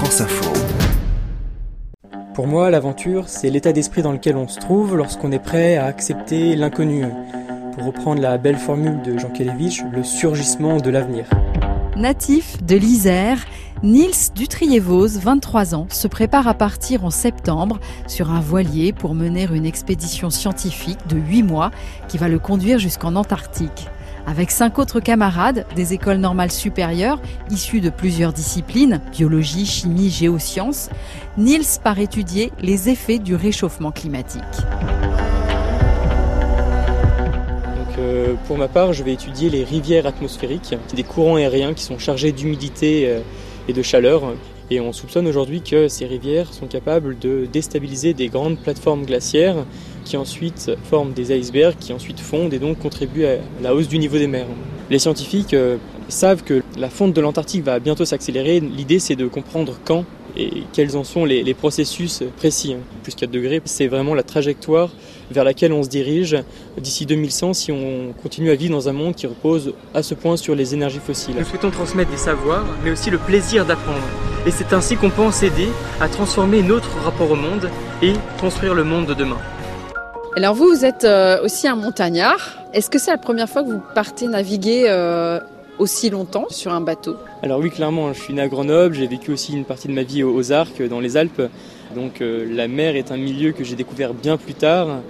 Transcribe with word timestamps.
France 0.00 0.22
Info. 0.22 0.50
Pour 2.32 2.46
moi, 2.46 2.70
l'aventure, 2.70 3.28
c'est 3.28 3.50
l'état 3.50 3.72
d'esprit 3.72 4.00
dans 4.00 4.12
lequel 4.12 4.34
on 4.38 4.48
se 4.48 4.58
trouve 4.58 4.96
lorsqu'on 4.96 5.30
est 5.30 5.38
prêt 5.38 5.76
à 5.76 5.84
accepter 5.84 6.56
l'inconnu. 6.56 7.04
Pour 7.74 7.84
reprendre 7.84 8.22
la 8.22 8.38
belle 8.38 8.56
formule 8.56 9.02
de 9.02 9.18
Jean 9.18 9.28
Kelevich, 9.28 9.82
le 9.92 10.02
surgissement 10.02 10.78
de 10.78 10.88
l'avenir. 10.88 11.26
Natif 11.96 12.64
de 12.64 12.76
l'Isère, 12.76 13.44
Niels 13.82 14.32
Dutrier-Vos, 14.34 15.18
23 15.18 15.74
ans, 15.74 15.86
se 15.90 16.08
prépare 16.08 16.48
à 16.48 16.54
partir 16.54 17.04
en 17.04 17.10
septembre 17.10 17.78
sur 18.06 18.30
un 18.30 18.40
voilier 18.40 18.94
pour 18.94 19.14
mener 19.14 19.48
une 19.52 19.66
expédition 19.66 20.30
scientifique 20.30 21.06
de 21.10 21.18
8 21.18 21.42
mois 21.42 21.72
qui 22.08 22.16
va 22.16 22.28
le 22.28 22.38
conduire 22.38 22.78
jusqu'en 22.78 23.16
Antarctique. 23.16 23.90
Avec 24.26 24.50
cinq 24.50 24.78
autres 24.78 25.00
camarades 25.00 25.66
des 25.76 25.94
écoles 25.94 26.18
normales 26.18 26.52
supérieures, 26.52 27.20
issus 27.50 27.80
de 27.80 27.90
plusieurs 27.90 28.32
disciplines, 28.32 29.00
biologie, 29.12 29.66
chimie, 29.66 30.10
géosciences, 30.10 30.90
Niels 31.36 31.80
part 31.82 31.98
étudier 31.98 32.52
les 32.60 32.88
effets 32.88 33.18
du 33.18 33.34
réchauffement 33.34 33.90
climatique. 33.90 34.42
Euh, 38.00 38.34
pour 38.46 38.56
ma 38.56 38.68
part, 38.68 38.92
je 38.92 39.02
vais 39.02 39.12
étudier 39.12 39.50
les 39.50 39.64
rivières 39.64 40.06
atmosphériques, 40.06 40.74
des 40.94 41.02
courants 41.02 41.36
aériens 41.36 41.74
qui 41.74 41.84
sont 41.84 41.98
chargés 41.98 42.32
d'humidité 42.32 43.08
euh, 43.08 43.20
et 43.68 43.72
de 43.72 43.82
chaleur. 43.82 44.22
Et 44.70 44.80
on 44.80 44.92
soupçonne 44.92 45.26
aujourd'hui 45.26 45.62
que 45.62 45.88
ces 45.88 46.06
rivières 46.06 46.52
sont 46.52 46.66
capables 46.66 47.18
de 47.18 47.46
déstabiliser 47.52 48.14
des 48.14 48.28
grandes 48.28 48.58
plateformes 48.58 49.04
glaciaires 49.04 49.66
qui 50.04 50.16
ensuite 50.16 50.72
forment 50.84 51.12
des 51.12 51.36
icebergs, 51.36 51.76
qui 51.78 51.92
ensuite 51.92 52.20
fondent 52.20 52.52
et 52.52 52.58
donc 52.58 52.78
contribuent 52.78 53.26
à 53.26 53.36
la 53.62 53.74
hausse 53.74 53.88
du 53.88 53.98
niveau 53.98 54.18
des 54.18 54.26
mers. 54.26 54.46
Les 54.90 54.98
scientifiques 54.98 55.54
euh, 55.54 55.76
savent 56.08 56.42
que 56.42 56.62
la 56.78 56.90
fonte 56.90 57.12
de 57.12 57.20
l'Antarctique 57.20 57.64
va 57.64 57.78
bientôt 57.78 58.04
s'accélérer. 58.04 58.60
L'idée 58.60 58.98
c'est 58.98 59.16
de 59.16 59.26
comprendre 59.26 59.78
quand 59.84 60.04
et 60.36 60.62
quels 60.72 60.96
en 60.96 61.04
sont 61.04 61.24
les, 61.24 61.54
processus 61.54 62.22
précis. 62.36 62.76
Plus 63.02 63.14
4 63.14 63.30
degrés, 63.30 63.60
c'est 63.64 63.86
vraiment 63.86 64.14
la 64.14 64.22
trajectoire 64.22 64.90
vers 65.30 65.44
laquelle 65.44 65.72
on 65.72 65.82
se 65.82 65.88
dirige 65.88 66.36
d'ici 66.78 67.06
2100 67.06 67.54
si 67.54 67.72
on 67.72 68.12
continue 68.22 68.50
à 68.50 68.54
vivre 68.54 68.72
dans 68.72 68.88
un 68.88 68.92
monde 68.92 69.14
qui 69.14 69.26
repose 69.26 69.74
à 69.94 70.02
ce 70.02 70.14
point 70.14 70.36
sur 70.36 70.54
les 70.54 70.74
énergies 70.74 71.00
fossiles. 71.04 71.34
Nous 71.38 71.44
souhaitons 71.44 71.70
transmettre 71.70 72.10
des 72.10 72.16
savoirs, 72.16 72.64
mais 72.84 72.90
aussi 72.90 73.10
le 73.10 73.18
plaisir 73.18 73.66
d'apprendre. 73.66 73.98
Et 74.46 74.50
c'est 74.50 74.72
ainsi 74.72 74.96
qu'on 74.96 75.10
pense 75.10 75.42
aider 75.42 75.68
à 76.00 76.08
transformer 76.08 76.62
notre 76.62 76.96
rapport 77.00 77.30
au 77.30 77.36
monde 77.36 77.68
et 78.02 78.12
construire 78.40 78.74
le 78.74 78.84
monde 78.84 79.06
de 79.06 79.14
demain. 79.14 79.38
Alors 80.36 80.54
vous, 80.54 80.68
vous 80.68 80.84
êtes 80.84 81.02
euh, 81.04 81.42
aussi 81.42 81.66
un 81.66 81.74
montagnard. 81.74 82.56
Est-ce 82.72 82.88
que 82.88 83.00
c'est 83.00 83.10
la 83.10 83.18
première 83.18 83.48
fois 83.48 83.64
que 83.64 83.70
vous 83.70 83.82
partez 83.96 84.28
naviguer 84.28 84.84
euh, 84.86 85.40
aussi 85.78 86.08
longtemps 86.08 86.46
sur 86.50 86.72
un 86.72 86.80
bateau? 86.80 87.16
Alors 87.42 87.58
oui, 87.58 87.68
clairement, 87.68 88.12
je 88.12 88.20
suis 88.20 88.32
né 88.32 88.40
à 88.40 88.46
Grenoble, 88.46 88.94
j'ai 88.94 89.08
vécu 89.08 89.32
aussi 89.32 89.52
une 89.52 89.64
partie 89.64 89.88
de 89.88 89.92
ma 89.92 90.04
vie 90.04 90.22
aux 90.22 90.52
Arcs, 90.52 90.80
dans 90.88 91.00
les 91.00 91.16
Alpes. 91.16 91.42
Donc 91.96 92.20
euh, 92.20 92.46
la 92.48 92.68
mer 92.68 92.94
est 92.94 93.10
un 93.10 93.16
milieu 93.16 93.50
que 93.50 93.64
j'ai 93.64 93.74
découvert 93.74 94.14
bien 94.14 94.36
plus 94.36 94.54
tard. 94.54 95.00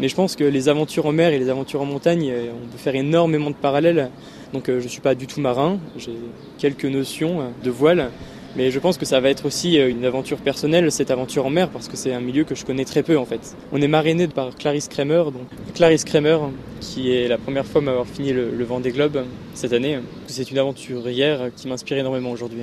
Mais 0.00 0.08
je 0.08 0.14
pense 0.14 0.36
que 0.36 0.44
les 0.44 0.70
aventures 0.70 1.04
en 1.04 1.12
mer 1.12 1.34
et 1.34 1.38
les 1.38 1.50
aventures 1.50 1.82
en 1.82 1.86
montagne, 1.86 2.30
euh, 2.30 2.50
on 2.54 2.66
peut 2.66 2.78
faire 2.78 2.94
énormément 2.94 3.50
de 3.50 3.56
parallèles. 3.56 4.10
Donc 4.54 4.70
euh, 4.70 4.80
je 4.80 4.84
ne 4.84 4.88
suis 4.88 5.02
pas 5.02 5.14
du 5.14 5.26
tout 5.26 5.40
marin, 5.40 5.78
j'ai 5.98 6.16
quelques 6.56 6.86
notions 6.86 7.52
de 7.62 7.70
voile. 7.70 8.10
Mais 8.56 8.70
je 8.70 8.78
pense 8.78 8.96
que 8.96 9.04
ça 9.04 9.20
va 9.20 9.28
être 9.28 9.44
aussi 9.44 9.76
une 9.76 10.04
aventure 10.04 10.38
personnelle, 10.38 10.90
cette 10.90 11.10
aventure 11.10 11.44
en 11.44 11.50
mer, 11.50 11.68
parce 11.68 11.88
que 11.88 11.96
c'est 11.96 12.14
un 12.14 12.20
milieu 12.20 12.44
que 12.44 12.54
je 12.54 12.64
connais 12.64 12.86
très 12.86 13.02
peu 13.02 13.18
en 13.18 13.26
fait. 13.26 13.54
On 13.72 13.82
est 13.82 13.88
marrainé 13.88 14.28
par 14.28 14.54
Clarisse 14.54 14.88
Kramer, 14.88 15.24
donc 15.26 15.46
Clarisse 15.74 16.04
Kramer, 16.04 16.38
qui 16.80 17.12
est 17.12 17.28
la 17.28 17.36
première 17.36 17.66
fois 17.66 17.82
m'avoir 17.82 18.06
fini 18.06 18.32
le, 18.32 18.50
le 18.50 18.64
Vendée 18.64 18.92
Globe 18.92 19.24
cette 19.54 19.74
année. 19.74 19.98
C'est 20.26 20.50
une 20.50 20.58
aventurière 20.58 21.50
qui 21.54 21.68
m'inspire 21.68 21.98
énormément 21.98 22.30
aujourd'hui. 22.30 22.62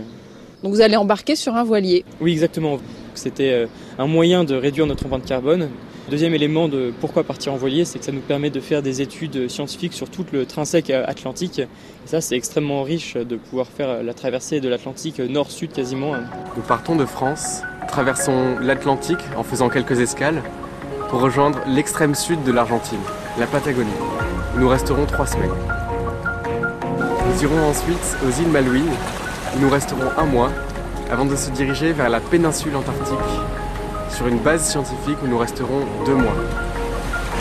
Donc 0.63 0.73
vous 0.73 0.81
allez 0.81 0.95
embarquer 0.95 1.35
sur 1.35 1.55
un 1.55 1.63
voilier 1.63 2.05
Oui, 2.21 2.31
exactement. 2.31 2.79
C'était 3.13 3.51
euh, 3.51 3.67
un 3.99 4.07
moyen 4.07 4.45
de 4.45 4.55
réduire 4.55 4.87
notre 4.87 5.05
empreinte 5.05 5.25
carbone. 5.25 5.69
Deuxième 6.09 6.33
élément 6.33 6.67
de 6.67 6.93
pourquoi 6.99 7.23
partir 7.23 7.53
en 7.53 7.55
voilier, 7.55 7.85
c'est 7.85 7.97
que 7.97 8.03
ça 8.03 8.11
nous 8.11 8.19
permet 8.19 8.49
de 8.49 8.59
faire 8.59 8.81
des 8.81 9.01
études 9.01 9.49
scientifiques 9.49 9.93
sur 9.93 10.09
tout 10.09 10.25
le 10.33 10.45
trinsèque 10.45 10.89
atlantique. 10.89 11.59
Et 11.59 11.67
ça, 12.05 12.19
c'est 12.19 12.35
extrêmement 12.35 12.83
riche 12.83 13.15
de 13.15 13.37
pouvoir 13.37 13.67
faire 13.67 14.03
la 14.03 14.13
traversée 14.13 14.59
de 14.59 14.67
l'Atlantique 14.67 15.19
nord-sud 15.19 15.71
quasiment. 15.71 16.11
Nous 16.57 16.61
partons 16.61 16.97
de 16.97 17.05
France, 17.05 17.61
traversons 17.87 18.59
l'Atlantique 18.59 19.23
en 19.37 19.43
faisant 19.43 19.69
quelques 19.69 19.99
escales 20.01 20.43
pour 21.09 21.21
rejoindre 21.21 21.59
l'extrême 21.67 22.15
sud 22.15 22.43
de 22.43 22.51
l'Argentine, 22.51 22.99
la 23.39 23.47
Patagonie. 23.47 23.89
Nous 24.57 24.67
resterons 24.67 25.05
trois 25.05 25.25
semaines. 25.25 25.51
Nous 27.25 27.43
irons 27.43 27.69
ensuite 27.69 28.17
aux 28.27 28.41
îles 28.41 28.49
Malouines, 28.49 28.91
où 29.55 29.59
nous 29.61 29.69
resterons 29.69 30.11
un 30.17 30.25
mois 30.25 30.51
avant 31.09 31.25
de 31.25 31.35
se 31.37 31.49
diriger 31.51 31.93
vers 31.93 32.09
la 32.09 32.19
péninsule 32.19 32.75
antarctique 32.75 33.17
sur 34.13 34.27
une 34.27 34.37
base 34.37 34.63
scientifique 34.69 35.17
où 35.23 35.27
nous 35.27 35.37
resterons 35.37 35.85
deux 36.05 36.13
mois. 36.13 36.35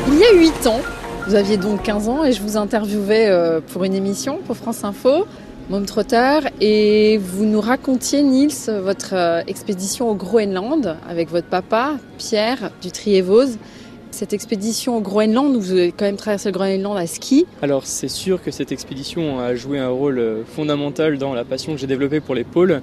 Il 0.09 0.19
y 0.19 0.25
a 0.25 0.33
huit 0.33 0.66
ans, 0.66 0.81
vous 1.28 1.34
aviez 1.34 1.56
donc 1.56 1.83
15 1.83 2.09
ans 2.09 2.25
et 2.25 2.33
je 2.33 2.41
vous 2.41 2.56
interviewais 2.56 3.28
euh, 3.28 3.60
pour 3.60 3.84
une 3.84 3.94
émission 3.94 4.38
pour 4.47 4.56
France 4.56 4.82
Info, 4.82 5.27
Mom 5.69 5.84
Trotter, 5.84 6.41
et 6.61 7.19
vous 7.19 7.44
nous 7.44 7.61
racontiez, 7.61 8.22
Niels, 8.22 8.50
votre 8.82 9.15
euh, 9.15 9.43
expédition 9.47 10.11
au 10.11 10.15
Groenland 10.15 10.97
avec 11.09 11.31
votre 11.31 11.47
papa, 11.47 11.99
Pierre 12.16 12.71
du 12.81 12.91
Triévose. 12.91 13.59
Cette 14.11 14.32
expédition 14.32 14.97
au 14.97 15.00
Groenland, 15.00 15.55
vous 15.56 15.72
avez 15.72 15.93
quand 15.93 16.05
même 16.05 16.16
traversé 16.16 16.49
le 16.49 16.53
Groenland 16.53 16.97
à 16.97 17.06
ski. 17.06 17.47
Alors 17.61 17.87
c'est 17.87 18.09
sûr 18.09 18.43
que 18.43 18.50
cette 18.50 18.72
expédition 18.72 19.41
a 19.41 19.55
joué 19.55 19.78
un 19.78 19.88
rôle 19.88 20.19
euh, 20.19 20.43
fondamental 20.44 21.19
dans 21.19 21.34
la 21.34 21.44
passion 21.44 21.72
que 21.72 21.78
j'ai 21.78 21.87
développée 21.87 22.21
pour 22.21 22.34
les 22.34 22.44
pôles. 22.44 22.81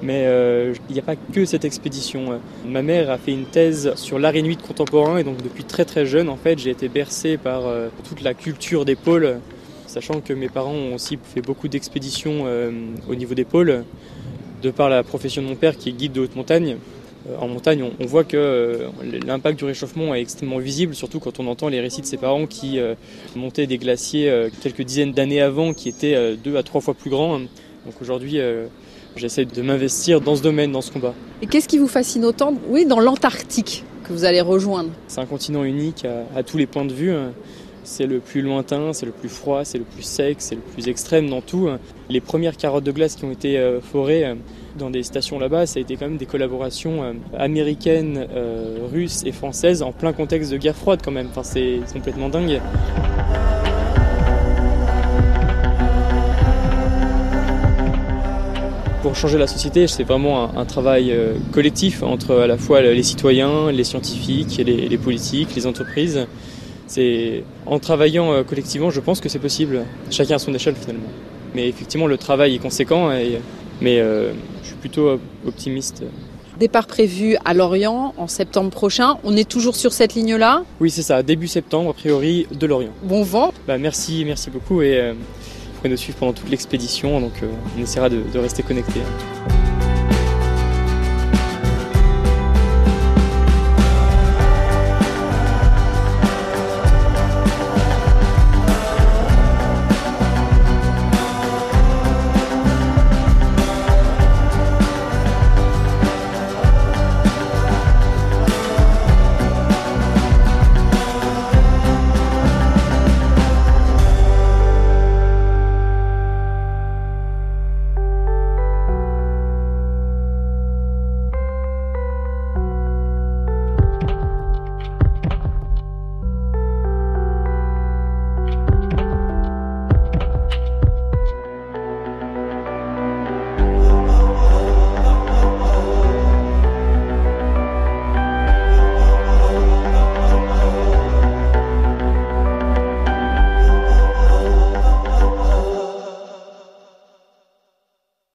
Mais 0.00 0.26
euh, 0.26 0.74
il 0.88 0.92
n'y 0.92 1.00
a 1.00 1.02
pas 1.02 1.16
que 1.16 1.44
cette 1.44 1.64
expédition. 1.64 2.40
Ma 2.64 2.82
mère 2.82 3.10
a 3.10 3.18
fait 3.18 3.32
une 3.32 3.46
thèse 3.46 3.94
sur 3.96 4.18
l'art 4.18 4.34
contemporain 4.66 5.18
et 5.18 5.24
donc 5.24 5.42
depuis 5.42 5.64
très 5.64 5.84
très 5.84 6.06
jeune 6.06 6.28
en 6.28 6.36
fait 6.36 6.58
j'ai 6.58 6.70
été 6.70 6.88
bercé 6.88 7.36
par 7.36 7.66
euh, 7.66 7.88
toute 8.08 8.22
la 8.22 8.34
culture 8.34 8.84
des 8.84 8.94
pôles, 8.94 9.40
sachant 9.86 10.20
que 10.20 10.32
mes 10.32 10.48
parents 10.48 10.72
ont 10.72 10.94
aussi 10.94 11.18
fait 11.22 11.40
beaucoup 11.40 11.66
d'expéditions 11.66 12.44
euh, 12.46 12.70
au 13.08 13.16
niveau 13.16 13.34
des 13.34 13.44
pôles, 13.44 13.84
de 14.62 14.70
par 14.70 14.88
la 14.88 15.02
profession 15.02 15.42
de 15.42 15.48
mon 15.48 15.56
père 15.56 15.76
qui 15.76 15.88
est 15.88 15.92
guide 15.92 16.12
de 16.12 16.20
haute 16.20 16.36
montagne. 16.36 16.76
En 17.40 17.48
montagne, 17.48 17.84
on 18.00 18.06
voit 18.06 18.24
que 18.24 18.86
l'impact 19.26 19.58
du 19.58 19.64
réchauffement 19.66 20.14
est 20.14 20.20
extrêmement 20.20 20.58
visible, 20.58 20.94
surtout 20.94 21.18
quand 21.18 21.40
on 21.40 21.46
entend 21.46 21.68
les 21.68 21.80
récits 21.80 22.00
de 22.00 22.06
ses 22.06 22.16
parents 22.16 22.46
qui 22.46 22.78
montaient 23.36 23.66
des 23.66 23.76
glaciers 23.76 24.48
quelques 24.62 24.80
dizaines 24.80 25.12
d'années 25.12 25.42
avant 25.42 25.74
qui 25.74 25.90
étaient 25.90 26.36
deux 26.36 26.56
à 26.56 26.62
trois 26.62 26.80
fois 26.80 26.94
plus 26.94 27.10
grands. 27.10 27.38
Donc 27.40 28.00
aujourd'hui, 28.00 28.40
J'essaie 29.16 29.44
de 29.44 29.62
m'investir 29.62 30.20
dans 30.20 30.36
ce 30.36 30.42
domaine, 30.42 30.72
dans 30.72 30.80
ce 30.80 30.92
combat. 30.92 31.14
Et 31.42 31.46
qu'est-ce 31.46 31.68
qui 31.68 31.78
vous 31.78 31.88
fascine 31.88 32.24
autant 32.24 32.54
Oui, 32.68 32.86
dans 32.86 33.00
l'Antarctique 33.00 33.84
que 34.04 34.12
vous 34.12 34.24
allez 34.24 34.40
rejoindre. 34.40 34.90
C'est 35.08 35.20
un 35.20 35.26
continent 35.26 35.64
unique 35.64 36.06
à, 36.34 36.42
tous 36.42 36.56
les 36.56 36.66
points 36.66 36.84
de 36.84 36.92
vue. 36.92 37.12
C'est 37.88 38.06
le 38.06 38.20
plus 38.20 38.42
lointain, 38.42 38.92
c'est 38.92 39.06
le 39.06 39.12
plus 39.12 39.30
froid, 39.30 39.64
c'est 39.64 39.78
le 39.78 39.84
plus 39.84 40.02
sec, 40.02 40.36
c'est 40.40 40.54
le 40.54 40.60
plus 40.60 40.88
extrême 40.88 41.30
dans 41.30 41.40
tout. 41.40 41.70
Les 42.10 42.20
premières 42.20 42.56
carottes 42.58 42.84
de 42.84 42.92
glace 42.92 43.16
qui 43.16 43.24
ont 43.24 43.30
été 43.30 43.58
euh, 43.58 43.80
forées 43.80 44.26
euh, 44.26 44.34
dans 44.78 44.90
des 44.90 45.02
stations 45.02 45.38
là-bas, 45.38 45.64
ça 45.64 45.78
a 45.78 45.80
été 45.80 45.96
quand 45.96 46.06
même 46.06 46.18
des 46.18 46.26
collaborations 46.26 47.02
euh, 47.02 47.12
américaines, 47.38 48.26
russes 48.92 49.22
et 49.24 49.32
françaises 49.32 49.82
en 49.82 49.92
plein 49.92 50.12
contexte 50.12 50.52
de 50.52 50.58
guerre 50.58 50.76
froide 50.76 51.00
quand 51.02 51.10
même. 51.10 51.28
Enfin, 51.30 51.42
c'est 51.42 51.80
complètement 51.92 52.28
dingue. 52.28 52.60
Pour 59.08 59.16
changer 59.16 59.38
la 59.38 59.46
société, 59.46 59.86
c'est 59.86 60.04
vraiment 60.04 60.54
un, 60.54 60.66
travail 60.66 61.12
euh, 61.12 61.32
collectif 61.50 62.02
entre 62.02 62.40
à 62.40 62.46
la 62.46 62.58
fois 62.58 62.82
les 62.82 63.02
citoyens, 63.02 63.72
les 63.72 63.82
scientifiques, 63.82 64.58
les, 64.58 64.86
les 64.86 64.98
politiques, 64.98 65.54
les 65.56 65.66
entreprises. 65.66 66.26
C'est 66.86 67.42
en 67.64 67.78
travaillant 67.78 68.30
euh, 68.34 68.42
collectivement, 68.42 68.90
je 68.90 69.00
pense 69.00 69.22
que 69.22 69.30
c'est 69.30 69.38
possible, 69.38 69.86
chacun 70.10 70.34
à 70.34 70.38
son 70.38 70.52
échelle 70.52 70.74
finalement. 70.74 71.08
Mais 71.54 71.70
effectivement, 71.70 72.06
le 72.06 72.18
travail 72.18 72.56
est 72.56 72.58
conséquent, 72.58 73.08
mais 73.80 73.98
euh, 73.98 74.34
je 74.62 74.66
suis 74.66 74.76
plutôt 74.76 75.18
optimiste. 75.46 76.04
Départ 76.60 76.86
prévu 76.86 77.38
à 77.46 77.54
Lorient 77.54 78.12
en 78.18 78.26
septembre 78.26 78.68
prochain. 78.68 79.16
On 79.24 79.38
est 79.38 79.48
toujours 79.48 79.76
sur 79.76 79.94
cette 79.94 80.16
ligne-là? 80.16 80.64
Oui, 80.80 80.90
c'est 80.90 81.00
ça, 81.00 81.22
début 81.22 81.48
septembre, 81.48 81.88
a 81.88 81.94
priori, 81.94 82.46
de 82.52 82.66
Lorient. 82.66 82.92
Bon 83.04 83.22
vent. 83.22 83.54
Bah, 83.66 83.78
merci, 83.78 84.24
merci 84.26 84.50
beaucoup. 84.50 84.82
Et, 84.82 85.14
pourrez 85.78 85.90
nous 85.90 85.96
suivre 85.96 86.18
pendant 86.18 86.32
toute 86.32 86.50
l'expédition, 86.50 87.20
donc 87.20 87.42
euh, 87.42 87.50
on 87.76 87.82
essaiera 87.82 88.08
de, 88.08 88.22
de 88.32 88.38
rester 88.38 88.62
connectés. 88.62 89.00